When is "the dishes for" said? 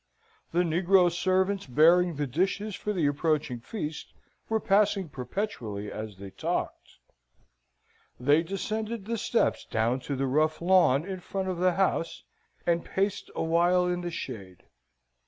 2.15-2.91